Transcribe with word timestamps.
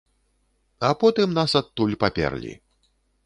А 0.87 0.89
потым 1.03 1.37
нас 1.39 1.51
адтуль 1.61 1.95
паперлі. 2.05 2.53